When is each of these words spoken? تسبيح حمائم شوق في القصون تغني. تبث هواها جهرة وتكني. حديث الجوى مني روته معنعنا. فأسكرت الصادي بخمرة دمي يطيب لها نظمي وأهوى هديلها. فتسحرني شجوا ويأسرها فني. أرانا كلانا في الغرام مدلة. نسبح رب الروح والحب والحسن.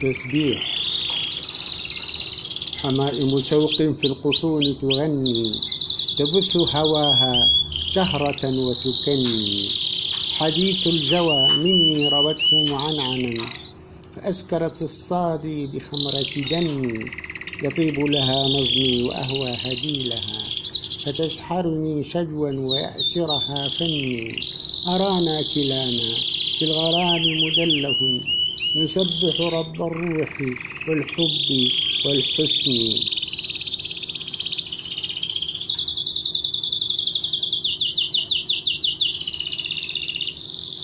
تسبيح 0.00 0.80
حمائم 2.76 3.40
شوق 3.40 3.76
في 3.76 4.06
القصون 4.06 4.78
تغني. 4.78 5.50
تبث 6.18 6.56
هواها 6.76 7.52
جهرة 7.92 8.44
وتكني. 8.44 9.68
حديث 10.32 10.86
الجوى 10.86 11.48
مني 11.64 12.08
روته 12.08 12.52
معنعنا. 12.68 13.44
فأسكرت 14.14 14.82
الصادي 14.82 15.66
بخمرة 15.74 16.34
دمي 16.50 17.10
يطيب 17.62 18.00
لها 18.00 18.48
نظمي 18.48 19.02
وأهوى 19.02 19.50
هديلها. 19.64 20.42
فتسحرني 21.04 22.02
شجوا 22.02 22.50
ويأسرها 22.70 23.68
فني. 23.78 24.40
أرانا 24.88 25.42
كلانا 25.54 26.08
في 26.58 26.64
الغرام 26.64 27.22
مدلة. 27.44 28.20
نسبح 28.76 29.40
رب 29.40 29.82
الروح 29.82 30.34
والحب 30.88 31.68
والحسن. 32.06 32.70